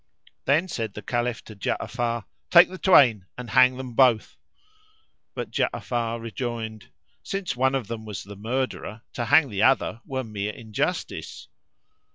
[0.45, 4.35] Then said the Caliph to Ja'afar, "Take the twain and hang them both;"
[5.35, 6.89] but Ja'afar rejoined,
[7.21, 11.49] "Since one of them was the murderer, to hang the other were mere injustice."